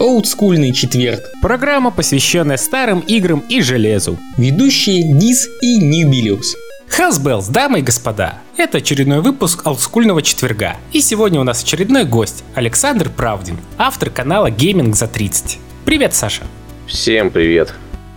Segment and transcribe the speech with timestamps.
[0.00, 1.30] Олдскульный четверг.
[1.42, 4.18] Программа, посвященная старым играм и железу.
[4.38, 6.56] Ведущие Диз и Ньюбилиус.
[6.88, 10.78] Хасбеллс, дамы и господа, это очередной выпуск олдскульного четверга.
[10.94, 15.58] И сегодня у нас очередной гость, Александр Правдин, автор канала Gaming за 30.
[15.84, 16.44] Привет, Саша.
[16.86, 17.74] Всем привет.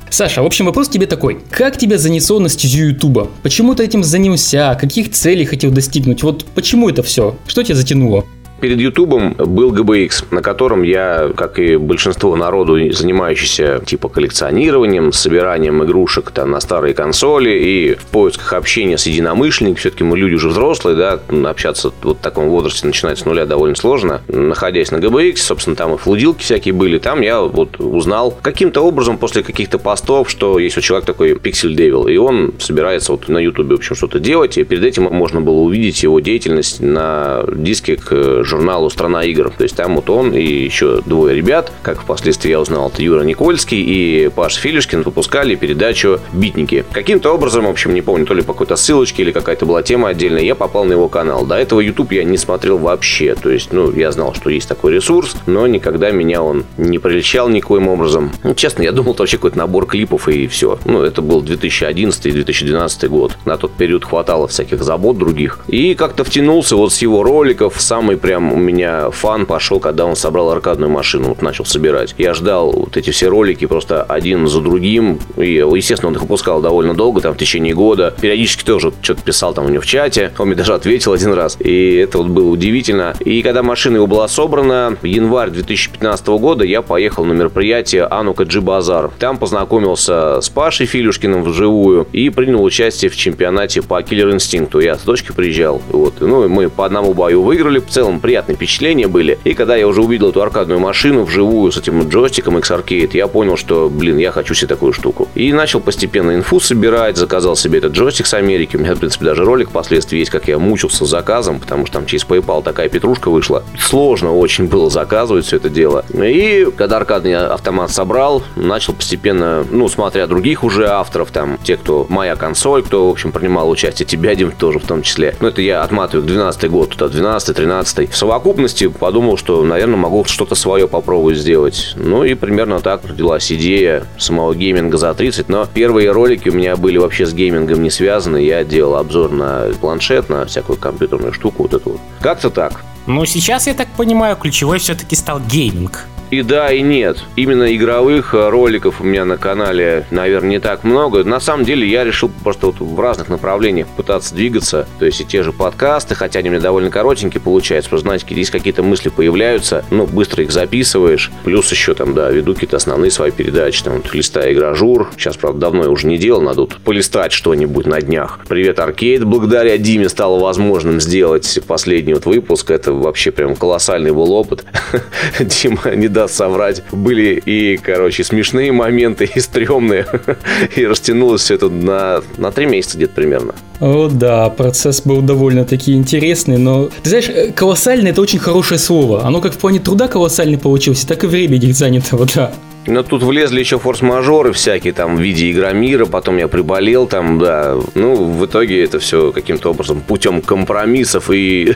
[0.09, 1.41] Саша, в общем, вопрос тебе такой.
[1.49, 3.29] Как тебя занесло на стезю Ютуба?
[3.41, 4.75] Почему ты этим занялся?
[4.75, 6.23] Каких целей хотел достигнуть?
[6.23, 7.35] Вот почему это все?
[7.45, 8.25] Что тебя затянуло?
[8.63, 15.83] Перед Ютубом был GBX, на котором я, как и большинство народу, занимающийся типа коллекционированием, собиранием
[15.83, 20.47] игрушек там, на старые консоли и в поисках общения с единомышленниками, все-таки мы люди уже
[20.47, 24.21] взрослые, да, общаться вот в таком возрасте начинать с нуля довольно сложно.
[24.29, 29.17] Находясь на GBX, собственно, там и флудилки всякие были, там я вот узнал каким-то образом
[29.17, 33.39] после каких-то постов, что есть у человека такой Pixel Devil, и он собирается вот на
[33.39, 37.97] Ютубе, в общем, что-то делать, и перед этим можно было увидеть его деятельность на диске
[37.97, 39.51] к журналу «Страна игр».
[39.57, 43.23] То есть там вот он и еще двое ребят, как впоследствии я узнал, это Юра
[43.23, 46.85] Никольский и Паш Филишкин выпускали передачу «Битники».
[46.91, 50.09] Каким-то образом, в общем, не помню, то ли по какой-то ссылочке или какая-то была тема
[50.09, 51.45] отдельная, я попал на его канал.
[51.45, 53.35] До этого YouTube я не смотрел вообще.
[53.35, 57.49] То есть, ну, я знал, что есть такой ресурс, но никогда меня он не приличал
[57.49, 58.31] никоим образом.
[58.43, 60.77] Ну, честно, я думал, это вообще какой-то набор клипов и все.
[60.85, 63.37] Ну, это был 2011 и 2012 год.
[63.45, 65.59] На тот период хватало всяких забот других.
[65.67, 70.05] И как-то втянулся вот с его роликов, самый прям прям у меня фан пошел, когда
[70.05, 72.15] он собрал аркадную машину, вот начал собирать.
[72.17, 75.19] Я ждал вот эти все ролики просто один за другим.
[75.37, 78.13] И, естественно, он их выпускал довольно долго, там, в течение года.
[78.19, 80.31] Периодически тоже что-то писал там у него в чате.
[80.37, 81.57] Он мне даже ответил один раз.
[81.59, 83.15] И это вот было удивительно.
[83.19, 88.43] И когда машина его была собрана, в январь 2015 года я поехал на мероприятие Анука
[88.43, 89.11] Джи Базар.
[89.19, 94.81] Там познакомился с Пашей Филюшкиным вживую и принял участие в чемпионате по Killer Instinct.
[94.83, 95.81] Я с дочкой приезжал.
[95.89, 96.15] Вот.
[96.19, 97.79] Ну, и мы по одному бою выиграли.
[97.79, 99.37] В целом приятные впечатления были.
[99.43, 103.57] И когда я уже увидел эту аркадную машину вживую с этим джойстиком X-Arcade, я понял,
[103.57, 105.27] что, блин, я хочу себе такую штуку.
[105.35, 108.77] И начал постепенно инфу собирать, заказал себе этот джойстик с Америки.
[108.77, 111.95] У меня, в принципе, даже ролик впоследствии есть, как я мучился с заказом, потому что
[111.95, 113.63] там через PayPal такая петрушка вышла.
[113.77, 116.05] Сложно очень было заказывать все это дело.
[116.13, 122.05] И когда аркадный автомат собрал, начал постепенно, ну, смотря других уже авторов, там, те, кто
[122.07, 125.35] моя консоль, кто, в общем, принимал участие, тебя, Дим, тоже в том числе.
[125.41, 130.23] Но это я отматываю 12 год, туда 12 13 В совокупности подумал, что, наверное, могу
[130.25, 131.93] что-то свое попробовать сделать.
[131.95, 135.49] Ну и примерно так родилась идея самого гейминга за 30.
[135.49, 138.37] Но первые ролики у меня были вообще с геймингом не связаны.
[138.37, 142.01] Я делал обзор на планшет, на всякую компьютерную штуку, вот эту вот.
[142.21, 142.81] Как-то так.
[143.07, 146.05] Но сейчас, я так понимаю, ключевой все-таки стал гейминг.
[146.33, 147.19] И да, и нет.
[147.35, 151.23] Именно игровых э, роликов у меня на канале, наверное, не так много.
[151.23, 154.87] На самом деле я решил просто вот в разных направлениях пытаться двигаться.
[154.97, 157.91] То есть и те же подкасты, хотя они у меня довольно коротенькие получаются.
[157.91, 161.29] Просто, знаете, здесь какие-то мысли появляются, ну, быстро их записываешь.
[161.43, 163.83] Плюс еще там, да, веду какие-то основные свои передачи.
[163.83, 165.11] Там вот листая игрожур.
[165.15, 166.41] Сейчас, правда, давно я уже не делал.
[166.41, 168.39] Надо вот полистать что-нибудь на днях.
[168.49, 169.23] Привет, Аркейд.
[169.23, 172.71] Благодаря Диме стало возможным сделать последний вот выпуск.
[172.71, 174.65] Это вообще прям колоссальный был опыт.
[175.39, 176.83] Дима недавно даст соврать.
[176.91, 180.05] Были и, короче, смешные моменты, и стрёмные.
[180.75, 183.55] И растянулось все это на, на три месяца где-то примерно.
[183.79, 186.89] О, да, процесс был довольно-таки интересный, но...
[187.03, 189.25] Ты знаешь, э, колоссальный– это очень хорошее слово.
[189.25, 192.53] Оно как в плане труда колоссальный получился, так и времени занятого, да.
[192.85, 197.77] Но тут влезли еще форс-мажоры всякие, там, в виде Игромира, потом я приболел, там, да.
[197.95, 201.73] Ну, в итоге это все каким-то образом путем компромиссов и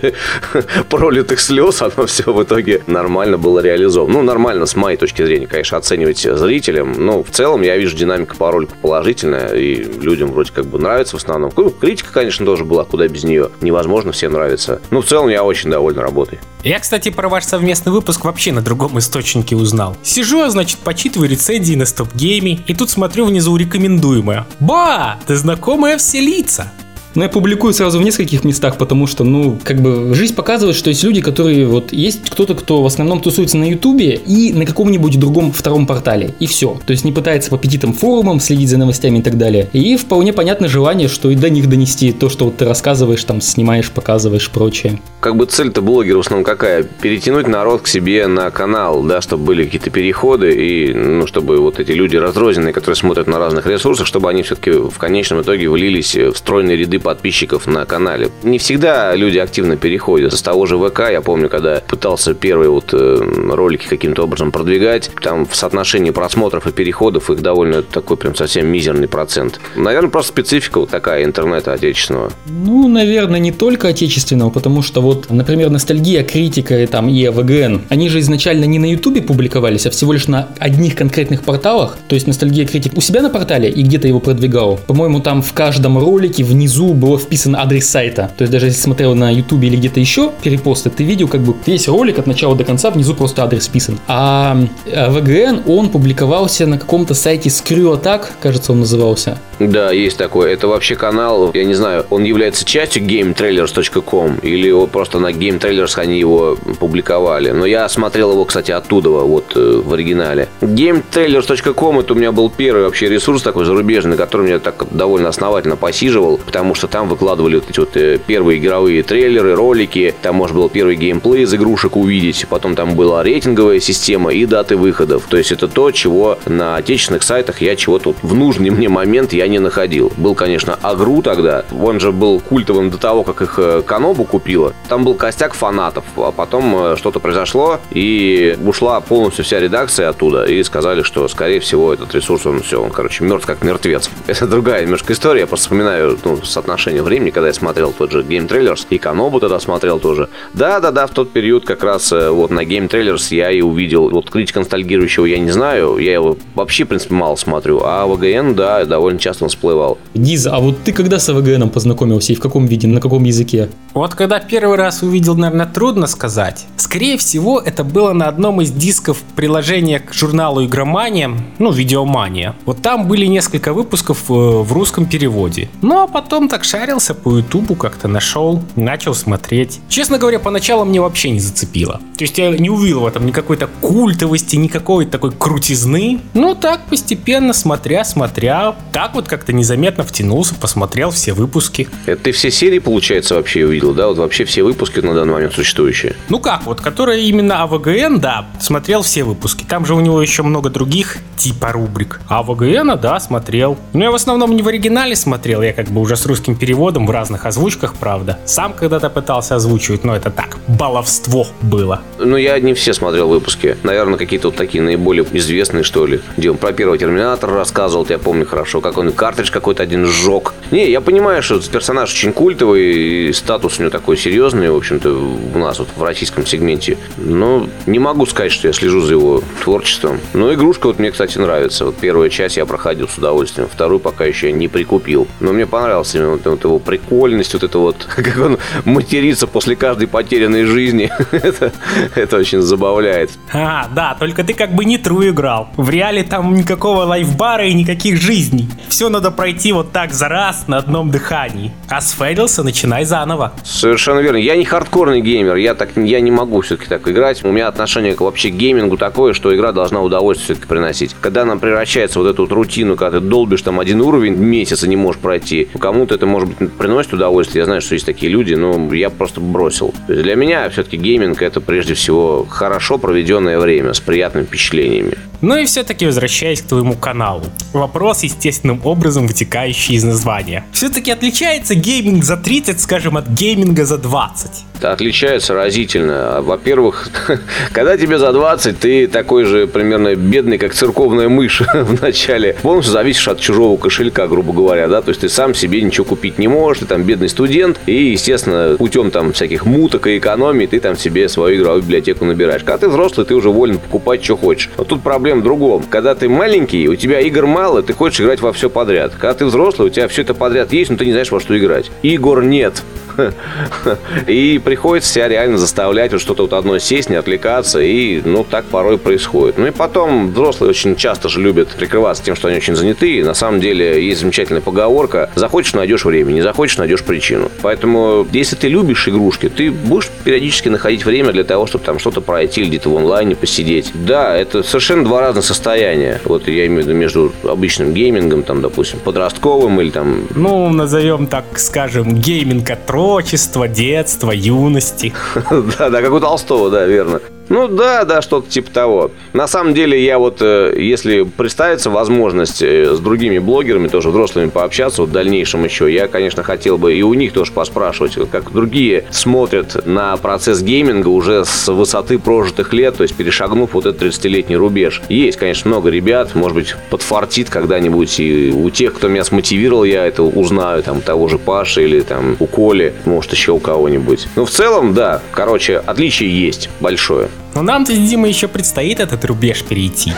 [0.90, 4.14] пролитых слез, оно все в итоге нормально было реализовано.
[4.14, 6.94] Ну, нормально с моей точки зрения, конечно, оценивать зрителям.
[6.98, 11.18] Но в целом я вижу динамика по ролику положительная, и людям вроде как бы нравится
[11.18, 11.52] в основном.
[11.52, 13.50] Критика, конечно, тоже была, куда без нее.
[13.62, 14.82] Невозможно всем нравится.
[14.92, 16.40] Ну, в целом я очень доволен работой.
[16.64, 19.96] Я, кстати, про ваш совместный выпуск вообще на другом источнике узнал.
[20.04, 24.48] Сижу, значит, почитываю рецензии на стоп-гейме, и тут смотрю внизу рекомендуемое.
[24.60, 25.20] Ба!
[25.28, 26.72] Ты знакомая все лица!
[27.18, 30.92] Но я публикую сразу в нескольких местах, потому что, ну, как бы жизнь показывает, что
[30.92, 35.20] есть люди, которые вот есть кто-то, кто в основном тусуется на Ютубе и на каком-нибудь
[35.20, 36.36] другом втором портале.
[36.40, 36.80] И все.
[36.86, 39.68] То есть не пытается по петитам форумам следить за новостями и так далее.
[39.74, 43.42] И вполне понятно желание, что и до них донести то, что вот ты рассказываешь, там,
[43.42, 45.00] снимаешь, показываешь, прочее.
[45.20, 46.84] Как бы цель-то блогера в основном какая?
[46.84, 51.80] Перетянуть народ к себе на канал, да, чтобы были какие-то переходы и, ну, чтобы вот
[51.80, 56.16] эти люди разрозненные, которые смотрят на разных ресурсах, чтобы они все-таки в конечном итоге влились
[56.16, 58.30] в стройные ряды подписчиков на канале.
[58.44, 60.34] Не всегда люди активно переходят.
[60.34, 63.18] С того же ВК, я помню, когда пытался первые вот э,
[63.50, 68.68] ролики каким-то образом продвигать, там в соотношении просмотров и переходов их довольно такой прям совсем
[68.68, 69.62] мизерный процент.
[69.78, 72.34] Наверное, просто специфика вот такая интернета отечественного.
[72.46, 77.84] Ну, наверное, не только отечественного, потому что вот, например, ностальгия, критика и там и АВГН,
[77.88, 81.98] они же изначально не на Ютубе публиковались, а всего лишь на одних конкретных порталах.
[82.10, 84.78] То есть ностальгия критик у себя на портале и где-то его продвигал.
[84.88, 88.32] По-моему, там в каждом ролике внизу было вписан адрес сайта.
[88.38, 91.56] То есть даже если смотрел на Ютубе или где-то еще перепосты, ты видел как бы
[91.66, 94.00] весь ролик от начала до конца внизу просто адрес вписан.
[94.08, 97.98] А VGN, он публиковался на каком-то сайте Screw
[98.42, 99.38] кажется, он назывался.
[99.60, 100.54] Да, есть такой.
[100.54, 105.98] Это вообще канал, я не знаю, он является частью GameTrailers.com или вот просто на GameTrailers
[106.00, 107.52] они его публиковали.
[107.52, 110.48] Но я смотрел его, кстати, оттуда, вот э, в оригинале.
[110.62, 115.30] GameTrailers.com это у меня был первый вообще ресурс такой зарубежный, на котором я так довольно
[115.30, 120.36] основательно посиживал, потому что там выкладывали вот эти вот э, первые игровые трейлеры, ролики, там
[120.36, 125.24] можно было первый геймплей из игрушек увидеть, потом там была рейтинговая система и даты выходов.
[125.30, 129.48] То есть это то, чего на отечественных сайтах я чего-то в нужный мне момент я
[129.48, 130.12] не находил.
[130.18, 131.66] Был, конечно, Агру тогда.
[131.80, 134.74] Он же был культовым до того, как их э, Канобу купила.
[134.88, 136.06] Там был костяк фанатов.
[136.16, 140.46] А потом э, что-то произошло, и ушла полностью вся редакция оттуда.
[140.46, 144.10] И сказали, что, скорее всего, этот ресурс, он все, он, короче, мертв как мертвец.
[144.28, 145.42] Это другая немножко история.
[145.42, 148.86] Я просто вспоминаю ну, соотношение времени, когда я смотрел тот же Game Trailers.
[148.90, 150.30] И Канобу тогда смотрел тоже.
[150.54, 154.10] Да-да-да, в тот период как раз э, вот на Game Trailers я и увидел.
[154.10, 155.98] Вот критика ностальгирующего я не знаю.
[155.98, 157.82] Я его вообще, в принципе, мало смотрю.
[157.84, 159.98] А ВГН, да, довольно часто он всплывал.
[160.14, 163.70] Гиза, а вот ты когда с ВГНом познакомился и в каком виде, на каком языке?
[163.94, 166.66] Вот когда первый раз увидел, наверное, трудно сказать.
[166.76, 172.56] Скорее всего, это было на одном из дисков приложения к журналу Игромания, ну, Видеомания.
[172.66, 175.70] Вот там были несколько выпусков э, в русском переводе.
[175.82, 179.80] Ну, а потом так шарился по Ютубу, как-то нашел, начал смотреть.
[179.90, 182.02] Честно говоря, поначалу мне вообще не зацепило.
[182.18, 186.20] То есть я не увидел в этом никакой-то культовости, никакой такой крутизны.
[186.34, 191.88] Ну, так постепенно, смотря, смотря, так вот как-то незаметно втянулся, посмотрел все выпуски.
[192.08, 194.08] Это ты все серии, получается, вообще увидел, да?
[194.08, 196.16] Вот вообще все выпуски на данный момент существующие?
[196.30, 199.64] Ну как, вот, которые именно АВГН, да, смотрел все выпуски.
[199.64, 202.20] Там же у него еще много других типа рубрик.
[202.28, 203.78] А АВГН, да, смотрел.
[203.94, 207.06] Но я в основном не в оригинале смотрел, я как бы уже с русским переводом
[207.08, 208.40] в разных озвучках, правда.
[208.46, 212.02] Сам когда-то пытался озвучивать, но это так, баловство было.
[212.20, 213.78] Ну, я не все смотрел выпуски.
[213.84, 216.22] Наверное, какие-то вот такие наиболее известные, что ли.
[216.38, 220.54] Где он про первого Терминатора рассказывал, я помню хорошо, как он картридж какой-то один сжег.
[220.72, 225.12] Не, я понимаю, что персонаж очень культовый, и статус у него такой серьезный, в общем-то,
[225.12, 226.98] у нас вот в российском сегменте.
[227.18, 230.20] Но не могу сказать, что я слежу за его творчеством.
[230.34, 231.86] Но игрушка вот мне, кстати, нравится.
[231.86, 235.28] Вот первую часть я проходил с удовольствием, вторую пока еще не прикупил.
[235.40, 239.76] Но мне понравилась именно вот, вот его прикольность, вот это вот, как он матерится после
[239.76, 241.12] каждой потерянной жизни.
[241.32, 241.72] это,
[242.16, 243.32] это очень забавляет.
[243.54, 245.70] А, да, только ты как бы не тру играл.
[245.78, 248.70] В реале там никакого лайфбара и никаких жизней.
[248.88, 251.74] Все надо пройти вот так за раз на одном дыхании.
[251.90, 253.54] А сфейлился, начинай заново.
[253.64, 254.38] Совершенно верно.
[254.38, 257.44] Я не хардкорный геймер, я так я не могу все-таки так играть.
[257.44, 261.16] У меня отношение к вообще геймингу такое, что игра должна удовольствие все-таки приносить.
[261.20, 264.84] Когда она превращается вот эту вот рутину, когда ты долбишь там один уровень в месяц
[264.84, 267.62] и не можешь пройти, кому-то это, может быть, приносит удовольствие.
[267.62, 269.94] Я знаю, что есть такие люди, но я просто бросил.
[270.08, 275.18] Для меня все-таки гейминг это прежде всего хорошо проведенное время с приятными впечатлениями.
[275.42, 277.44] Ну и все-таки возвращаясь к твоему каналу.
[277.72, 280.66] Вопрос естественным образом вытекающий из названия.
[280.72, 284.66] Все-таки отличается гейминг за 30, скажем, от гейминга за 20?
[284.82, 286.42] Отличается разительно.
[286.42, 287.10] Во-первых,
[287.72, 292.56] когда тебе за 20, ты такой же примерно бедный, как церковная мышь в начале.
[292.62, 296.17] Полностью зависишь от чужого кошелька, грубо говоря, да, то есть ты сам себе ничего купить
[296.38, 300.80] не можешь, ты там бедный студент, и, естественно, путем там всяких муток и экономии ты
[300.80, 302.64] там себе свою игровую библиотеку набираешь.
[302.64, 304.70] Когда ты взрослый, ты уже волен покупать, что хочешь.
[304.78, 305.84] Но тут проблема в другом.
[305.90, 309.14] Когда ты маленький, у тебя игр мало, ты хочешь играть во все подряд.
[309.14, 311.58] Когда ты взрослый, у тебя все это подряд есть, но ты не знаешь, во что
[311.58, 311.92] играть.
[312.02, 312.84] Игр нет.
[314.28, 318.66] И приходится себя реально заставлять вот что-то вот одно сесть, не отвлекаться, и, ну, так
[318.66, 319.58] порой происходит.
[319.58, 323.34] Ну и потом взрослые очень часто же любят прикрываться тем, что они очень заняты, на
[323.34, 327.52] самом деле есть замечательная поговорка «захочешь, найдешь время, не захочешь, найдешь причину».
[327.62, 332.22] Поэтому, если ты любишь игрушки, ты будешь периодически находить время для того, чтобы там что-то
[332.22, 333.92] пройти или где-то в онлайне посидеть.
[333.94, 336.20] Да, это совершенно два разных состояния.
[336.26, 340.28] Вот я имею в виду между обычным геймингом, там, допустим, подростковым или там...
[340.36, 345.14] Ну, назовем так, скажем, гейминг от отрочества, детства, юности.
[345.78, 347.22] Да, да, как у Толстого, да, верно.
[347.50, 349.12] Ну да, да, что-то типа того.
[349.34, 354.50] На самом деле я вот, э, если представится возможность э, с другими блогерами, тоже взрослыми
[354.50, 358.52] пообщаться, вот в дальнейшем еще, я, конечно, хотел бы и у них тоже поспрашивать, как
[358.52, 364.02] другие смотрят на процесс гейминга уже с высоты прожитых лет, то есть перешагнув вот этот
[364.02, 365.02] 30-летний рубеж.
[365.08, 370.06] Есть, конечно, много ребят, может быть, подфартит когда-нибудь и у тех, кто меня смотивировал, я
[370.06, 374.28] это узнаю, там, того же Паши или там у Коли, может, еще у кого-нибудь.
[374.36, 377.30] Но в целом, да, короче, отличие есть большое.
[377.56, 380.14] Но нам-то, Дима, еще предстоит этот рубеж перейти.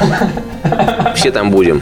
[1.15, 1.81] Все там будем.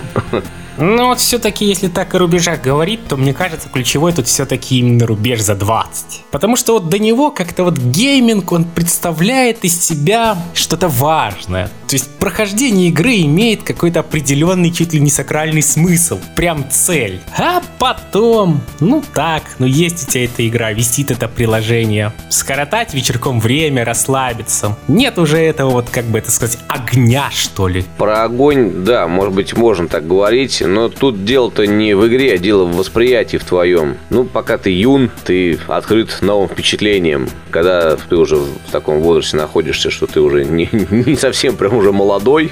[0.77, 5.05] Но вот все-таки, если так о рубежах говорить, то мне кажется, ключевой тут все-таки именно
[5.05, 6.25] рубеж за 20.
[6.31, 11.69] Потому что вот до него как-то вот гейминг, он представляет из себя что-то важное.
[11.87, 16.19] То есть прохождение игры имеет какой-то определенный, чуть ли не сакральный смысл.
[16.35, 17.21] Прям цель.
[17.37, 22.13] А потом, ну так, ну есть у тебя эта игра, висит это приложение.
[22.29, 24.77] Скоротать вечерком время, расслабиться.
[24.87, 27.85] Нет уже этого вот, как бы это сказать, огня, что ли.
[27.97, 32.37] Про огонь, да, может быть, можно так говорить но тут дело-то не в игре, а
[32.37, 33.97] дело в восприятии в твоем.
[34.09, 37.27] Ну, пока ты юн, ты открыт новым впечатлениям.
[37.51, 41.91] Когда ты уже в таком возрасте находишься, что ты уже не, не совсем прям уже
[41.91, 42.51] молодой,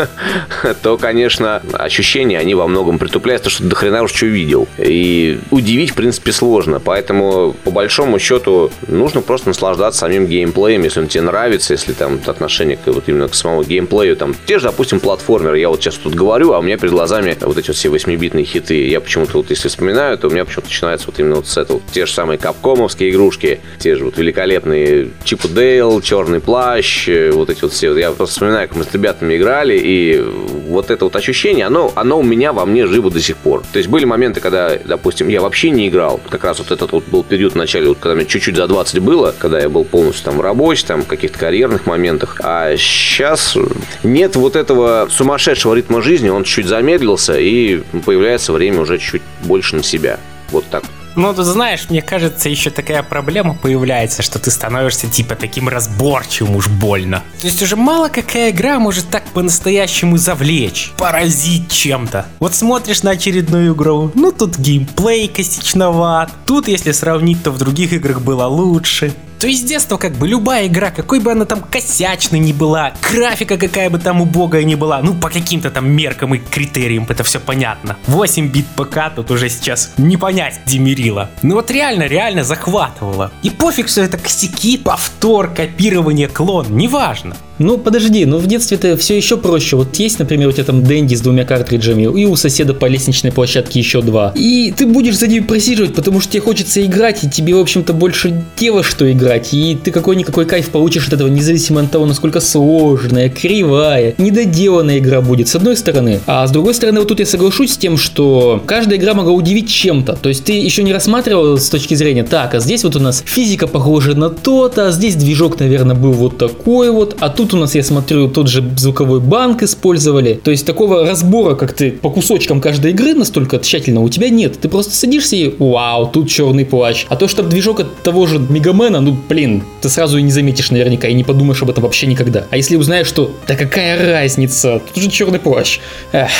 [0.82, 4.66] то, конечно, ощущения, они во многом притупляются, что ты до хрена уж что видел.
[4.78, 6.80] И удивить, в принципе, сложно.
[6.80, 12.20] Поэтому, по большому счету, нужно просто наслаждаться самим геймплеем, если он тебе нравится, если там
[12.26, 14.16] отношение к, вот именно к самому геймплею.
[14.16, 15.58] Там, те же, допустим, платформеры.
[15.58, 17.88] Я вот сейчас тут говорю, а у меня перед глазами сами вот эти вот все
[17.88, 21.46] 8-битные хиты, я почему-то вот если вспоминаю, то у меня почему-то начинается вот именно вот
[21.46, 21.80] с этого.
[21.92, 27.30] Те же самые капкомовские игрушки, те же вот великолепные Чип и Дейл, Черный плащ, э,
[27.32, 27.96] вот эти вот все.
[27.96, 30.22] Я просто вспоминаю, как мы с ребятами играли, и
[30.68, 33.62] вот это вот ощущение, оно, оно у меня во мне живо до сих пор.
[33.72, 36.20] То есть были моменты, когда, допустим, я вообще не играл.
[36.28, 39.00] Как раз вот этот вот был период в начале, вот, когда мне чуть-чуть за 20
[39.00, 42.40] было, когда я был полностью там в работе, там в каких-то карьерных моментах.
[42.42, 43.56] А сейчас
[44.02, 49.22] нет вот этого сумасшедшего ритма жизни, он чуть замедлился, замедлился, и появляется время уже чуть
[49.44, 50.18] больше на себя.
[50.50, 50.84] Вот так.
[51.16, 56.56] Ну, ты знаешь, мне кажется, еще такая проблема появляется, что ты становишься типа таким разборчивым
[56.56, 57.22] уж больно.
[57.40, 62.26] То есть уже мало какая игра может так по-настоящему завлечь, поразить чем-то.
[62.38, 67.94] Вот смотришь на очередную игру, ну тут геймплей косичноват, тут если сравнить, то в других
[67.94, 69.14] играх было лучше.
[69.38, 72.92] То есть с детства как бы любая игра, какой бы она там косячной ни была,
[73.02, 77.22] графика какая бы там убогая ни была, ну по каким-то там меркам и критериям это
[77.24, 77.96] все понятно.
[78.06, 81.30] 8 бит ПК тут уже сейчас не понять демерила.
[81.42, 83.30] Ну вот реально, реально захватывало.
[83.42, 87.36] И пофиг, что это косяки, повтор, копирование, клон, неважно.
[87.58, 89.76] Ну, подожди, ну в детстве это все еще проще.
[89.76, 93.32] Вот есть, например, у тебя там Дэнди с двумя картриджами, и у соседа по лестничной
[93.32, 94.32] площадке еще два.
[94.34, 97.94] И ты будешь за ними просиживать, потому что тебе хочется играть, и тебе, в общем-то,
[97.94, 99.25] больше дело, что играть.
[99.52, 105.20] И ты какой-никакой кайф получишь от этого, независимо от того, насколько сложная, кривая, недоделанная игра
[105.20, 106.20] будет, с одной стороны.
[106.26, 109.70] А с другой стороны, вот тут я соглашусь с тем, что каждая игра могла удивить
[109.70, 110.16] чем-то.
[110.16, 113.22] То есть ты еще не рассматривал с точки зрения, так, а здесь вот у нас
[113.24, 117.58] физика похожа на то-то, а здесь движок, наверное, был вот такой вот, а Тут у
[117.58, 120.40] нас, я смотрю, тот же звуковой банк использовали.
[120.42, 124.58] То есть такого разбора, как ты по кусочкам каждой игры настолько тщательно у тебя нет.
[124.58, 127.04] Ты просто садишься и вау, тут черный плащ.
[127.10, 130.70] А то, что движок от того же Мегамена, ну блин, ты сразу и не заметишь
[130.70, 132.46] наверняка и не подумаешь об этом вообще никогда.
[132.50, 135.80] А если узнаешь, что да какая разница, тут же черный плащ.
[136.12, 136.30] Эх.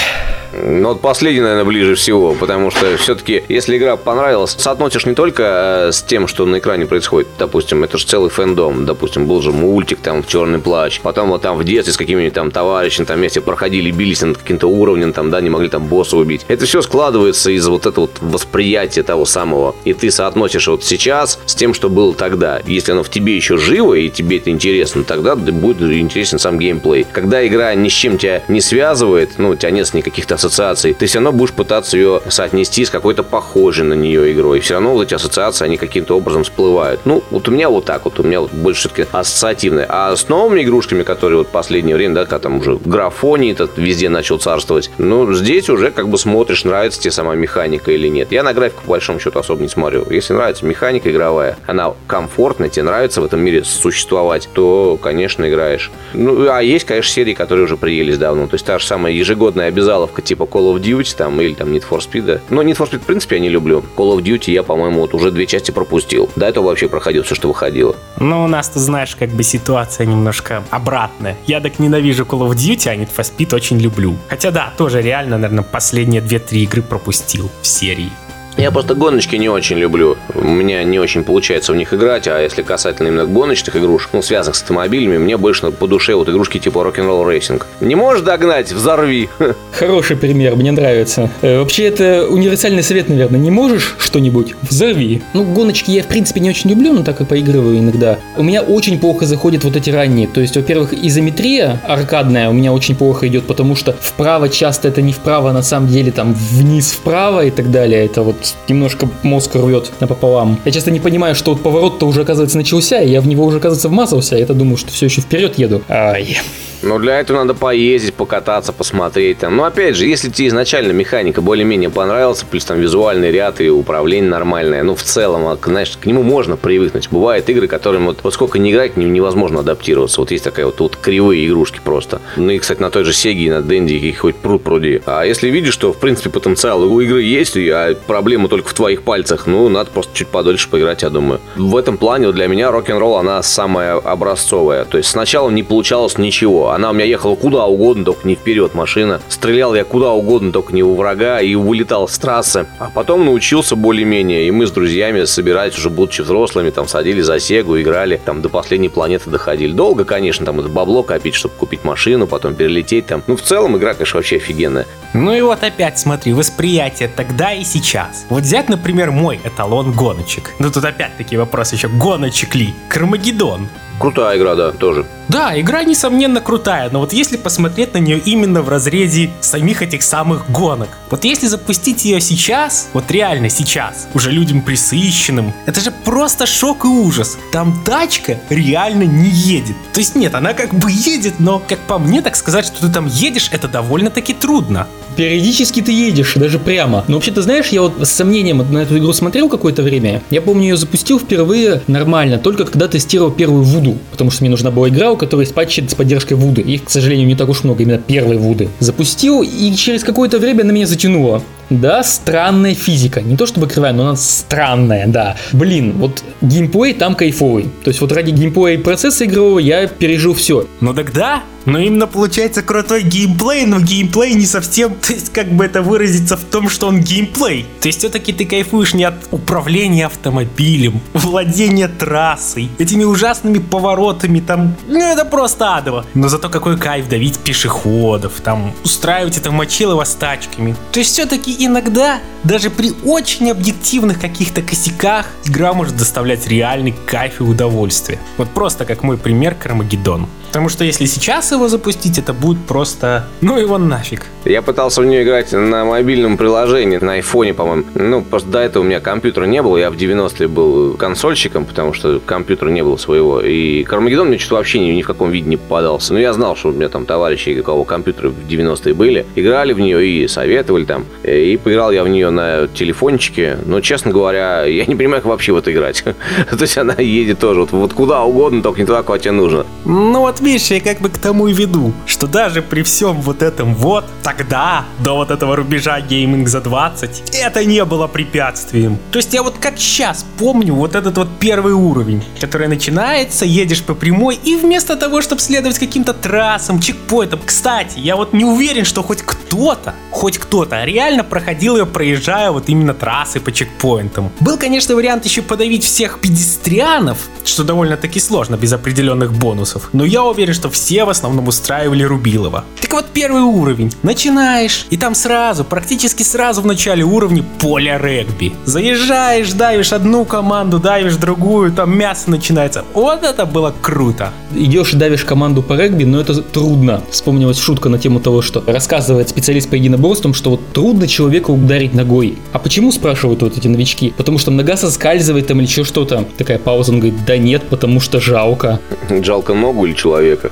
[0.63, 5.89] Ну, вот последний, наверное, ближе всего, потому что все-таки, если игра понравилась, соотносишь не только
[5.89, 9.53] э, с тем, что на экране происходит, допустим, это же целый фэндом, допустим, был же
[9.53, 13.41] мультик, там, «Черный плащ», потом вот там в детстве с какими-нибудь там товарищами там вместе
[13.41, 16.45] проходили, бились над каким-то уровнем, там, да, не могли там босса убить.
[16.49, 21.39] Это все складывается из вот этого вот восприятия того самого, и ты соотносишь вот сейчас
[21.47, 22.61] с тем, что было тогда.
[22.67, 27.07] Если оно в тебе еще живо, и тебе это интересно, тогда будет интересен сам геймплей.
[27.13, 31.07] Когда игра ни с чем тебя не связывает, ну, у тебя нет никаких ассоциаций, ты
[31.07, 34.61] все равно будешь пытаться ее соотнести с какой-то похожей на нее игрой.
[34.61, 37.01] Все равно вот эти ассоциации, они каким-то образом всплывают.
[37.05, 39.87] Ну, вот у меня вот так вот, у меня вот больше все-таки ассоциативное.
[39.89, 44.09] А с новыми игрушками, которые вот последнее время, да, когда там уже графоний этот везде
[44.09, 48.33] начал царствовать, ну, здесь уже как бы смотришь, нравится тебе сама механика или нет.
[48.33, 50.07] Я на графику, по большому счету, особо не смотрю.
[50.11, 55.91] Если нравится механика игровая, она комфортная, тебе нравится в этом мире существовать, то, конечно, играешь.
[56.13, 58.47] Ну, а есть, конечно, серии, которые уже приелись давно.
[58.47, 61.85] То есть та же самая ежегодная обязаловка типа Call of Duty там, или там Need
[61.89, 62.41] for Speed.
[62.51, 63.85] Но Need for Speed, в принципе, я не люблю.
[63.97, 66.29] Call of Duty я, по-моему, вот уже две части пропустил.
[66.37, 67.97] До этого вообще проходил все, что выходило.
[68.19, 71.37] Ну, у нас, ты знаешь, как бы ситуация немножко обратная.
[71.47, 74.17] Я так ненавижу Call of Duty, а Need for Speed очень люблю.
[74.29, 78.11] Хотя да, тоже реально, наверное, последние 2-3 игры пропустил в серии.
[78.57, 80.17] Я просто гоночки не очень люблю.
[80.35, 84.23] У меня не очень получается в них играть, а если касательно именно гоночных игрушек, ну,
[84.23, 87.63] связанных с автомобилями, мне больше по душе вот игрушки типа Rock'n'Roll Racing.
[87.81, 88.73] Не можешь догнать?
[88.73, 89.29] Взорви!
[89.73, 91.31] Хороший пример, мне нравится.
[91.43, 93.39] Э, вообще, это универсальный совет, наверное.
[93.39, 94.55] Не можешь что-нибудь?
[94.63, 95.23] Взорви.
[95.35, 98.19] Ну, гоночки я, в принципе, не очень люблю, но так и поигрываю иногда.
[98.39, 100.29] У меня очень плохо заходят вот эти ранние.
[100.29, 105.03] То есть, во-первых, изометрия аркадная у меня очень плохо идет, потому что вправо часто это
[105.03, 108.07] не вправо, а на самом деле там вниз вправо и так далее.
[108.07, 110.59] Это вот немножко мозг рвет напополам.
[110.65, 113.59] Я часто не понимаю, что вот поворот-то уже, оказывается, начался, и я в него уже,
[113.59, 115.83] оказывается, вмазался, я-то думаю, что все еще вперед еду.
[115.89, 116.39] Ай.
[116.83, 119.57] Ну, для этого надо поездить, покататься, посмотреть там.
[119.57, 124.31] Но опять же, если тебе изначально механика более-менее понравилась, плюс там визуальный ряд и управление
[124.31, 127.09] нормальное, ну, в целом, а, знаешь, к нему можно привыкнуть.
[127.11, 130.21] Бывают игры, которым вот, вот сколько не играть, невозможно адаптироваться.
[130.21, 132.21] Вот есть такая вот, вот кривые игрушки просто.
[132.37, 135.01] Ну, и, кстати, на той же Сеге и на Денди их хоть пруд пруди.
[135.07, 139.03] А если видишь, что, в принципе, потенциал у игры есть, а проблема только в твоих
[139.03, 141.41] пальцах, ну, надо просто чуть подольше поиграть, я думаю.
[141.57, 144.85] В этом плане для меня рок-н-ролл, она самая образцовая.
[144.85, 148.75] То есть сначала не получалось ничего, она у меня ехала куда угодно, только не вперед
[148.75, 149.21] машина.
[149.29, 152.67] Стрелял я куда угодно, только не у врага, и вылетал с трассы.
[152.79, 157.39] А потом научился более-менее, и мы с друзьями собирались уже будучи взрослыми, там садили за
[157.39, 159.73] Сегу, играли, там до последней планеты доходили.
[159.73, 163.23] Долго, конечно, там это бабло копить, чтобы купить машину, потом перелететь там.
[163.27, 164.87] Ну, в целом игра, конечно, вообще офигенная.
[165.15, 168.27] Ну и вот опять смотри, восприятие тогда и сейчас.
[168.29, 170.53] Вот взять, например, мой эталон гоночек.
[170.59, 172.75] Ну тут опять такие вопросы еще, гоночек ли?
[172.89, 173.69] Кармагеддон.
[173.99, 175.07] Крутая игра, да, тоже.
[175.29, 180.03] Да, игра, несомненно, крутая, но вот если посмотреть на нее именно в разрезе самих этих
[180.03, 185.91] самых гонок, вот если запустить ее сейчас, вот реально сейчас, уже людям присыщенным, это же
[186.05, 187.39] просто шок и ужас.
[187.53, 189.77] Там тачка реально не едет.
[189.93, 192.93] То есть нет, она как бы едет, но, как по мне, так сказать, что ты
[192.93, 194.87] там едешь, это довольно-таки трудно.
[195.17, 197.05] Периодически ты едешь, даже прямо.
[197.09, 200.23] Но вообще, ты знаешь, я вот с сомнением на эту игру смотрел какое-то время.
[200.29, 203.86] Я помню, ее запустил впервые нормально, только когда тестировал первую Вуду.
[204.11, 206.63] Потому что мне нужна была игра, у которой спать с поддержкой Вуды.
[206.63, 208.69] Их, к сожалению, не так уж много, именно первой Вуды.
[208.81, 211.43] Запустил, и через какое-то время на меня затянуло.
[211.71, 213.21] Да, странная физика.
[213.21, 215.37] Не то чтобы кривая, но она странная, да.
[215.53, 217.65] Блин, вот геймплей там кайфовый.
[217.85, 220.67] То есть вот ради геймплея и процесса игрового я пережил все.
[220.81, 225.65] Ну тогда но именно получается крутой геймплей, но геймплей не совсем, то есть как бы
[225.65, 227.67] это выразиться в том, что он геймплей.
[227.81, 234.77] То есть все-таки ты кайфуешь не от управления автомобилем, владения трассой, этими ужасными поворотами, там,
[234.87, 236.07] ну это просто адово.
[236.15, 240.77] Но зато какой кайф давить пешеходов, там, устраивать это мочилово с тачками.
[240.93, 247.41] То есть все-таки иногда, даже при очень объективных каких-то косяках, игра может доставлять реальный кайф
[247.41, 248.19] и удовольствие.
[248.37, 250.27] Вот просто как мой пример Кармагеддон.
[250.49, 253.27] Потому что если сейчас его запустить, это будет просто...
[253.41, 254.27] Ну его нафиг.
[254.45, 257.85] Я пытался в нее играть на мобильном приложении, на айфоне, по-моему.
[257.95, 259.77] Ну, просто до этого у меня компьютера не было.
[259.77, 263.41] Я в 90-е был консольщиком, потому что компьютера не было своего.
[263.41, 266.13] И Кармагеддон мне что-то вообще ни, ни в каком виде не попадался.
[266.13, 269.73] Но я знал, что у меня там товарищи, у кого компьютеры в 90-е были, играли
[269.73, 271.07] в нее и советовали там.
[271.25, 273.59] И поиграл я в нее на телефончике.
[273.67, 276.05] Но, честно говоря, я не понимаю, как вообще в это играть.
[276.51, 279.67] То есть она едет тоже вот куда угодно, только не туда, куда тебе нужно.
[279.85, 283.43] Ну вот видишь, я как бы к тому и веду, что даже при всем вот
[283.43, 288.99] этом вот, тогда, до вот этого рубежа гейминг за 20, это не было препятствием.
[289.11, 293.83] То есть я вот как сейчас помню вот этот вот первый уровень, который начинается, едешь
[293.83, 298.85] по прямой, и вместо того, чтобы следовать каким-то трассам, чекпоинтам, кстати, я вот не уверен,
[298.85, 304.31] что хоть кто-то, хоть кто-то реально проходил ее, проезжая вот именно трассы по чекпоинтам.
[304.41, 310.26] Был, конечно, вариант еще подавить всех педестрианов, что довольно-таки сложно без определенных бонусов, но я
[310.31, 312.65] уверен, что все в основном устраивали Рубилова.
[312.81, 313.93] Так вот, первый уровень.
[314.03, 318.53] Начинаешь, и там сразу, практически сразу в начале уровня поле регби.
[318.65, 322.85] Заезжаешь, давишь одну команду, давишь другую, там мясо начинается.
[322.95, 324.31] Вот это было круто.
[324.55, 327.03] Идешь и давишь команду по регби, но это трудно.
[327.11, 331.95] Вспомнилась шутка на тему того, что рассказывает специалист по единоборствам, что вот трудно человека ударить
[331.95, 332.39] ногой.
[332.53, 334.13] А почему, спрашивают вот эти новички?
[334.17, 336.25] Потому что нога соскальзывает там или еще что-то.
[336.39, 338.81] Такая пауза, он говорит, да нет, потому что жалко.
[339.11, 340.51] Жалко ногу или человека?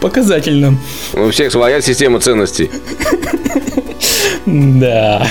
[0.00, 0.78] Показательно.
[1.14, 2.70] У всех своя система ценностей.
[4.46, 5.26] Да.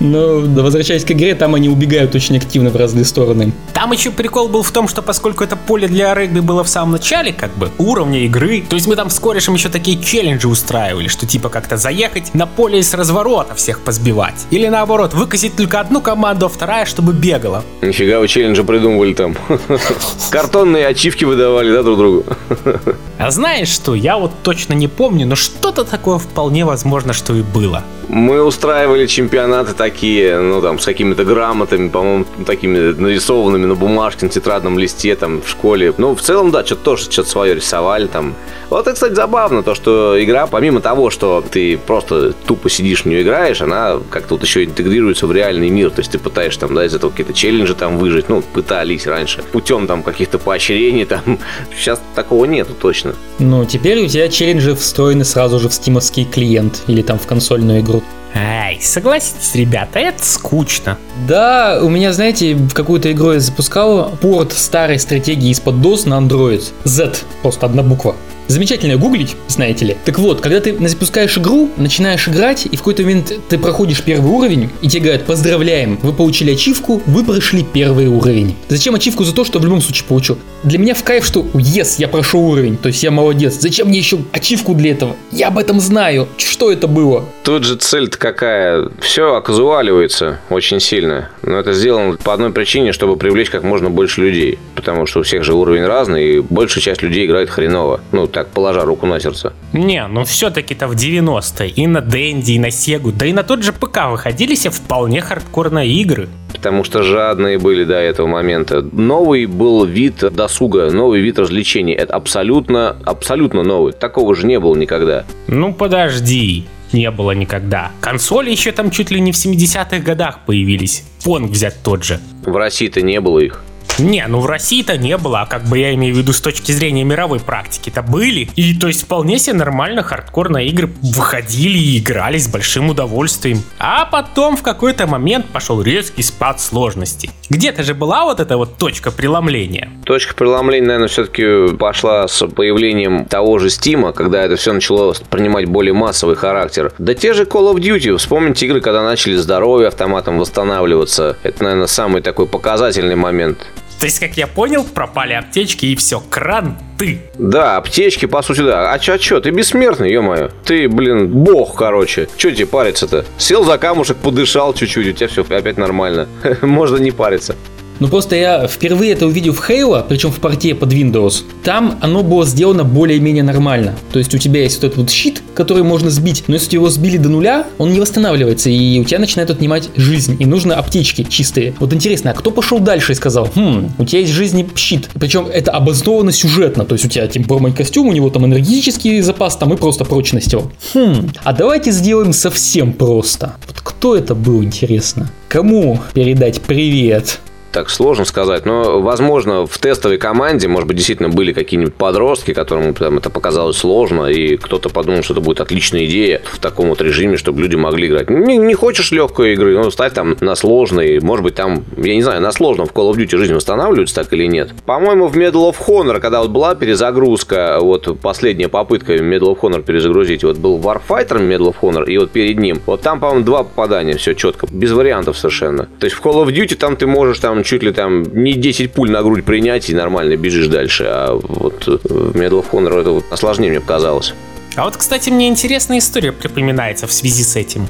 [0.00, 3.52] Но возвращаясь к игре, там они убегают очень активно в разные стороны.
[3.74, 6.92] Там еще прикол был в том, что поскольку это поле для регби было в самом
[6.92, 11.08] начале, как бы, уровня игры, то есть мы там с корешем еще такие челленджи устраивали,
[11.08, 14.46] что типа как-то заехать на поле и с разворота всех позбивать.
[14.50, 17.64] Или наоборот, выкосить только одну команду, а вторая, чтобы бегала.
[17.82, 19.36] Нифига вы челленджи придумывали там.
[20.30, 22.24] Картонные ачивки выдавали, да, друг другу?
[23.18, 27.40] А знаешь что, я вот точно не помню, но что-то такое вполне возможно, что и
[27.40, 27.82] было.
[28.08, 34.30] Мы устраивали чемпионаты такие, ну там, с какими-то грамотами, по-моему, такими нарисованными на бумажке, на
[34.30, 35.92] тетрадном листе, там, в школе.
[35.98, 38.34] Ну, в целом, да, что-то тоже что-то свое рисовали там.
[38.70, 43.06] Вот это, кстати, забавно, то, что игра, помимо того, что ты просто тупо сидишь в
[43.06, 45.90] нее играешь, она как-то вот еще интегрируется в реальный мир.
[45.90, 49.42] То есть ты пытаешься там, да, из этого какие-то челленджи там выжить, ну, пытались раньше,
[49.52, 51.22] путем там каких-то поощрений там.
[51.76, 53.14] Сейчас такого нету точно.
[53.38, 57.80] Ну, теперь у тебя челленджи встроены сразу же в стимовский клиент или там в консольную
[57.80, 58.02] игру.
[58.38, 60.98] Ай, согласитесь, ребята, это скучно.
[61.26, 66.20] Да, у меня, знаете, в какую-то игру я запускал порт старой стратегии из-под DOS на
[66.20, 66.62] Android.
[66.84, 68.14] Z, просто одна буква.
[68.48, 69.96] Замечательно гуглить, знаете ли.
[70.04, 74.30] Так вот, когда ты запускаешь игру, начинаешь играть, и в какой-то момент ты проходишь первый
[74.30, 78.54] уровень, и тебе говорят, поздравляем, вы получили ачивку, вы прошли первый уровень.
[78.68, 80.38] Зачем ачивку за то, что в любом случае получу?
[80.62, 83.54] Для меня в кайф, что yes, я прошел уровень, то есть я молодец.
[83.60, 85.16] Зачем мне еще ачивку для этого?
[85.32, 86.28] Я об этом знаю.
[86.36, 87.24] Что это было?
[87.44, 88.88] Тут же цель-то какая?
[89.00, 91.30] Все оказуаливается очень сильно.
[91.42, 94.58] Но это сделано по одной причине, чтобы привлечь как можно больше людей.
[94.74, 98.00] Потому что у всех же уровень разный, и большая часть людей играет хреново.
[98.12, 99.54] Ну, так, положа руку на сердце.
[99.72, 103.62] Не, ну все-таки-то в 90-е и на Дэнди, и на Сегу, да и на тот
[103.62, 106.28] же ПК выходили себе вполне хардкорные игры.
[106.52, 108.82] Потому что жадные были до этого момента.
[108.82, 111.94] Новый был вид досуга, новый вид развлечений.
[111.94, 113.94] Это абсолютно, абсолютно новый.
[113.94, 115.24] Такого же не было никогда.
[115.46, 117.90] Ну подожди, не было никогда.
[118.02, 121.04] Консоли еще там чуть ли не в 70-х годах появились.
[121.24, 122.20] Понг взять тот же.
[122.44, 123.62] В России-то не было их.
[123.98, 126.70] Не, ну в России-то не было, а как бы я имею в виду с точки
[126.72, 128.48] зрения мировой практики-то были.
[128.54, 133.62] И то есть вполне себе нормально хардкорные игры выходили и играли с большим удовольствием.
[133.78, 137.30] А потом в какой-то момент пошел резкий спад сложности.
[137.48, 139.88] Где-то же была вот эта вот точка преломления.
[140.04, 145.66] Точка преломления, наверное, все-таки пошла с появлением того же Стима, когда это все начало принимать
[145.66, 146.92] более массовый характер.
[146.98, 151.38] Да те же Call of Duty, вспомните игры, когда начали здоровье автоматом восстанавливаться.
[151.42, 153.66] Это, наверное, самый такой показательный момент.
[153.98, 157.20] То есть, как я понял, пропали аптечки и все, кран ты.
[157.38, 158.92] Да, аптечки, по сути, да.
[158.92, 160.50] А чё, а чё, ты бессмертный, ё-моё.
[160.64, 162.28] Ты, блин, бог, короче.
[162.36, 163.24] Чё тебе париться-то?
[163.38, 166.28] Сел за камушек, подышал чуть-чуть, у тебя все опять нормально.
[166.62, 167.56] Можно не париться.
[168.00, 171.42] Ну просто я впервые это увидел в Halo, причем в порте под Windows.
[171.64, 173.96] Там оно было сделано более-менее нормально.
[174.12, 176.90] То есть у тебя есть вот этот вот щит, который можно сбить, но если его
[176.90, 181.24] сбили до нуля, он не восстанавливается, и у тебя начинает отнимать жизнь, и нужно аптечки
[181.24, 181.74] чистые.
[181.78, 185.08] Вот интересно, а кто пошел дальше и сказал, хм, у тебя есть жизни щит.
[185.14, 189.56] Причем это обосновано сюжетно, то есть у тебя типа, костюм, у него там энергетический запас,
[189.56, 190.70] там и просто прочность его.
[190.94, 193.54] Хм, а давайте сделаем совсем просто.
[193.66, 195.30] Вот кто это был, интересно?
[195.48, 197.40] Кому передать привет?
[197.76, 202.94] Так сложно сказать, но, возможно, в тестовой команде, может быть, действительно были какие-нибудь подростки, которым
[202.94, 207.02] там, это показалось сложно, и кто-то подумал, что это будет отличная идея в таком вот
[207.02, 208.30] режиме, чтобы люди могли играть.
[208.30, 212.22] Не, не хочешь легкой игры, ну, ставь там на сложный, может быть, там, я не
[212.22, 214.70] знаю, на сложном в Call of Duty жизнь восстанавливается так или нет.
[214.86, 219.82] По-моему, в Medal of Honor, когда вот была перезагрузка, вот последняя попытка Medal of Honor
[219.82, 223.64] перезагрузить, вот был Warfighter Medal of Honor, и вот перед ним, вот там, по-моему, два
[223.64, 225.90] попадания, все четко, без вариантов совершенно.
[226.00, 228.92] То есть в Call of Duty там ты можешь там чуть ли там не 10
[228.92, 231.04] пуль на грудь принять и нормально бежишь дальше.
[231.06, 234.32] А вот в Medal of Honor это вот осложнее мне показалось.
[234.76, 237.86] А вот, кстати, мне интересная история припоминается в связи с этим.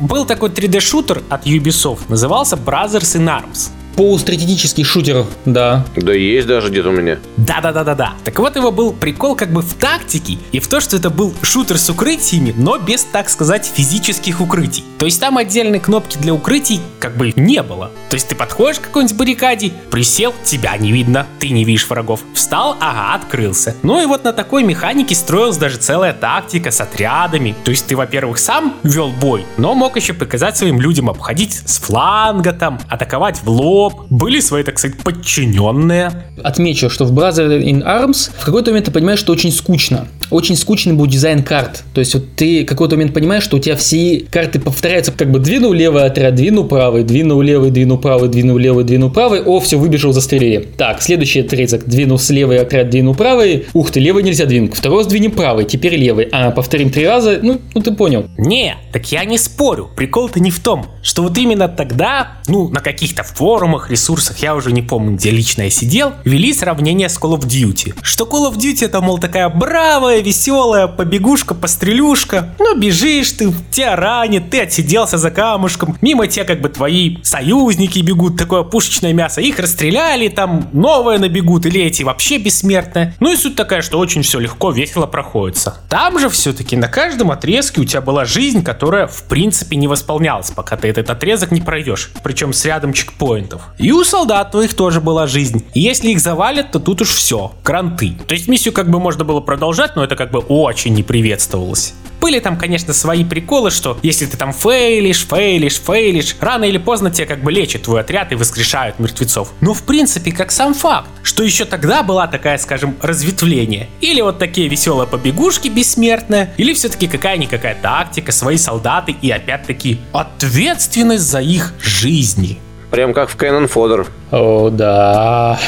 [0.00, 3.70] Был такой 3D-шутер от Ubisoft, назывался Brothers in Arms.
[3.96, 5.86] Полустратегический шутер, да.
[5.96, 7.18] Да есть даже где-то у меня.
[7.46, 8.14] Да-да-да-да-да.
[8.24, 11.32] Так вот его был прикол как бы в тактике и в то, что это был
[11.42, 14.84] шутер с укрытиями, но без, так сказать, физических укрытий.
[14.98, 17.90] То есть там отдельной кнопки для укрытий как бы не было.
[18.10, 22.20] То есть ты подходишь к какой-нибудь баррикаде, присел, тебя не видно, ты не видишь врагов.
[22.34, 23.76] Встал, ага, открылся.
[23.82, 27.54] Ну и вот на такой механике строилась даже целая тактика с отрядами.
[27.64, 31.78] То есть ты, во-первых, сам вел бой, но мог еще показать своим людям обходить с
[31.78, 36.32] фланга там, атаковать в лоб, были свои, так сказать, подчиненные.
[36.42, 40.08] Отмечу, что в Brother in Arms в какой-то момент ты понимаешь, что очень скучно.
[40.30, 41.84] очень скучный будет дизайн карт.
[41.94, 45.38] То есть вот ты какой-то момент понимаешь, что у тебя все карты повторяются, как бы
[45.38, 49.78] двинул левый отряд, двинул правый, двинул левый, двинул правый, двинул левый, двинул правый, о, все,
[49.78, 50.66] выбежал, застрелили.
[50.76, 54.98] Так, следующий отрезок, двинул с левый отряд, двинул правый, ух ты, левый нельзя двинуть, второй
[54.98, 58.26] раз двинем правый, теперь левый, а повторим три раза, ну, ну ты понял.
[58.36, 62.80] Не, так я не спорю, прикол-то не в том, что вот именно тогда, ну, на
[62.80, 67.38] каких-то форумах, ресурсах, я уже не помню, где лично я сидел, вели сравнение с Call
[67.38, 67.94] of Duty.
[68.02, 72.54] Что Call of Duty это, мол, такая бравая, веселая побегушка, пострелюшка.
[72.58, 77.98] Ну, бежишь ты, тебя ранит, ты отсиделся за камушком, мимо тебя как бы твои союзники
[77.98, 83.14] бегут, такое пушечное мясо, их расстреляли, там новое набегут, или эти вообще бессмертные.
[83.18, 85.82] Ну и суть такая, что очень все легко, весело проходится.
[85.88, 90.52] Там же все-таки на каждом отрезке у тебя была жизнь, которая в принципе не восполнялась,
[90.52, 92.12] пока ты этот отрезок не пройдешь.
[92.22, 93.62] Причем с рядом чекпоинтов.
[93.78, 95.64] И у солдат твоих тоже была жизнь.
[95.74, 98.16] И если их завалят, то тут уж все, кранты.
[98.26, 101.94] То есть миссию как бы можно было продолжать, но это как бы очень не приветствовалось.
[102.20, 107.10] Были там, конечно, свои приколы, что если ты там фейлишь, фейлишь, фейлишь, рано или поздно
[107.10, 109.52] тебя как бы лечат твой отряд и воскрешают мертвецов.
[109.60, 113.88] Но в принципе, как сам факт, что еще тогда была такая, скажем, разветвление.
[114.00, 121.24] Или вот такие веселые побегушки бессмертные, или все-таки какая-никакая тактика, свои солдаты и опять-таки ответственность
[121.24, 122.58] за их жизни.
[122.90, 124.06] Прям как в Canon Fodder.
[124.32, 125.58] О, да.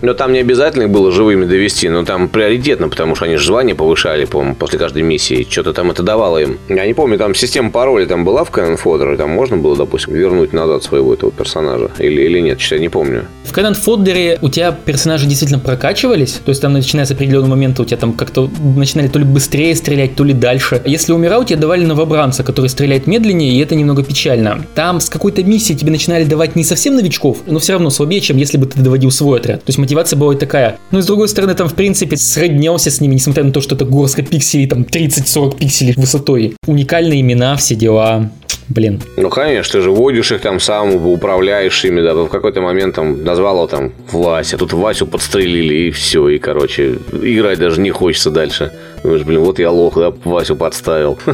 [0.00, 3.46] Но там не обязательно их было живыми довести, но там приоритетно, потому что они же
[3.46, 5.46] звание повышали, по-моему, после каждой миссии.
[5.48, 6.58] Что-то там это давало им.
[6.68, 10.14] Я не помню, там система паролей там была в Canon Fodder, там можно было, допустим,
[10.14, 13.24] вернуть назад своего этого персонажа или, или нет, что я не помню.
[13.44, 17.82] В Canon Fodder у тебя персонажи действительно прокачивались, то есть там начиная с определенного момента
[17.82, 20.82] у тебя там как-то начинали то ли быстрее стрелять, то ли дальше.
[20.84, 24.64] Если умирал, тебе давали новобранца, который стреляет медленнее, и это немного печально.
[24.74, 28.36] Там с какой-то миссии тебе начинали давать не совсем новичков, но все равно слабее, чем
[28.36, 29.64] если бы ты доводил свой отряд.
[29.64, 30.78] То есть мотивация была такая.
[30.90, 33.74] Ну и с другой стороны, там в принципе сроднился с ними, несмотря на то, что
[33.74, 36.56] это горстка пикселей, там 30-40 пикселей высотой.
[36.66, 38.30] Уникальные имена, все дела.
[38.68, 39.00] Блин.
[39.16, 43.24] Ну, конечно, ты же водишь их там сам, управляешь ими, да, в какой-то момент там
[43.24, 48.30] назвал его там Вася, тут Васю подстрелили, и все, и, короче, играть даже не хочется
[48.30, 48.70] дальше.
[49.02, 51.18] Думаешь, блин, вот я лох, да, Васю подставил.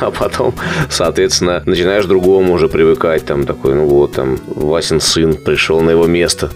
[0.00, 0.54] А потом,
[0.90, 6.06] соответственно, начинаешь другому уже привыкать, там такой, ну вот, там, Васин сын пришел на его
[6.06, 6.50] место.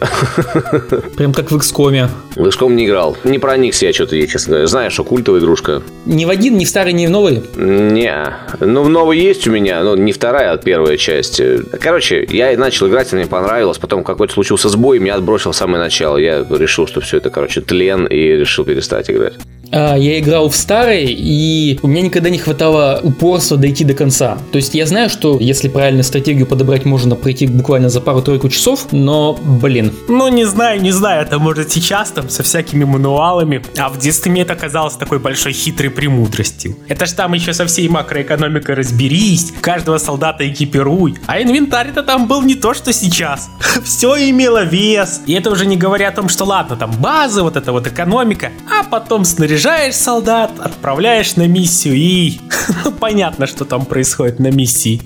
[1.17, 2.09] Прям как в XCOM.
[2.35, 3.17] В XCOM не играл.
[3.25, 4.67] Не проникся я что-то, я честно говоря.
[4.67, 5.83] Знаешь, что культовая игрушка.
[6.07, 7.43] Ни в один, ни в старый, ни в новый?
[7.57, 8.35] Не.
[8.61, 11.41] Ну, в новый есть у меня, но не вторая, а первая часть.
[11.81, 16.17] Короче, я начал играть, мне понравилось, потом какой-то случился сбой, меня отбросил в самое начало.
[16.17, 19.35] Я решил, что все это, короче, тлен, и решил перестать играть.
[19.73, 24.39] А, я играл в старый, и у меня никогда не хватало упорства дойти до конца.
[24.53, 28.93] То есть я знаю, что если правильно стратегию подобрать, можно пройти буквально за пару-тройку часов,
[28.93, 29.93] но, блин.
[30.09, 34.31] Ну, не знаю, не знаю, это может сейчас там со всякими мануалами, а в детстве
[34.31, 36.77] мне это казалось такой большой хитрой премудростью.
[36.89, 42.43] Это ж там еще со всей макроэкономикой разберись, каждого солдата экипируй, а инвентарь-то там был
[42.43, 43.49] не то, что сейчас.
[43.85, 45.23] Все имело вес.
[45.27, 48.51] И это уже не говоря о том, что ладно, там базы, вот эта вот экономика,
[48.71, 52.39] а потом снаряжение Заряжаешь солдат, отправляешь на миссию и...
[52.85, 55.01] Ну, понятно, что там происходит на миссии.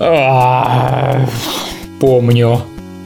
[2.01, 2.61] Помню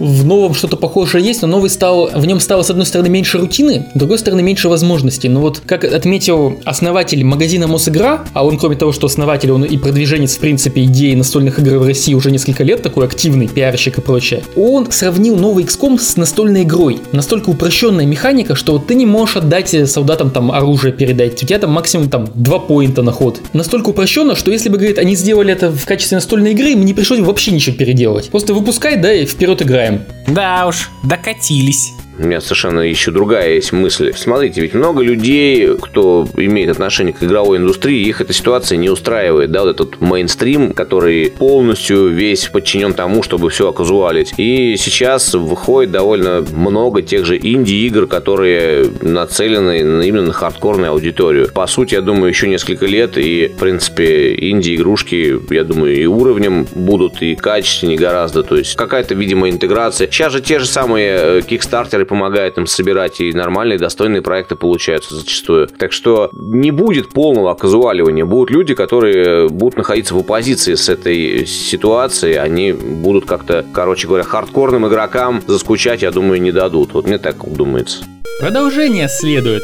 [0.04, 3.38] в новом что-то похожее есть, но новый стал, в нем стало, с одной стороны, меньше
[3.38, 5.28] рутины, с другой стороны, меньше возможностей.
[5.28, 9.76] Но вот, как отметил основатель магазина Мосигра, а он, кроме того, что основатель, он и
[9.76, 14.00] продвиженец, в принципе, идеи настольных игр в России уже несколько лет, такой активный пиарщик и
[14.00, 17.00] прочее, он сравнил новый XCOM с настольной игрой.
[17.12, 21.70] Настолько упрощенная механика, что ты не можешь отдать солдатам там оружие передать, у тебя там
[21.70, 23.40] максимум там два поинта на ход.
[23.52, 26.94] Настолько упрощенно, что если бы, говорит, они сделали это в качестве настольной игры, им не
[26.94, 28.30] пришлось вообще ничего переделать.
[28.30, 29.93] Просто выпускай, да, и вперед играем.
[30.26, 31.92] Да уж, докатились.
[32.18, 34.12] У меня совершенно еще другая есть мысль.
[34.14, 39.50] Смотрите, ведь много людей, кто имеет отношение к игровой индустрии, их эта ситуация не устраивает.
[39.50, 44.34] Да, вот этот мейнстрим, который полностью весь подчинен тому, чтобы все оказуалить.
[44.36, 51.48] И сейчас выходит довольно много тех же инди-игр, которые нацелены именно на хардкорную аудиторию.
[51.52, 56.66] По сути, я думаю, еще несколько лет, и, в принципе, инди-игрушки, я думаю, и уровнем
[56.74, 58.42] будут, и качественнее гораздо.
[58.42, 60.06] То есть какая-то, видимо, интеграция.
[60.06, 65.14] Сейчас же те же самые кикстартеры который помогает им собирать, и нормальные, достойные проекты получаются
[65.14, 65.68] зачастую.
[65.68, 68.24] Так что не будет полного казуаливания.
[68.24, 72.34] Будут люди, которые будут находиться в оппозиции с этой ситуацией.
[72.34, 76.92] Они будут как-то, короче говоря, хардкорным игрокам заскучать, я думаю, не дадут.
[76.94, 78.04] Вот мне так думается.
[78.40, 79.62] Продолжение следует.